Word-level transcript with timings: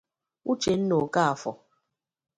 Uchenna 0.51 0.95
Okafor 1.03 1.55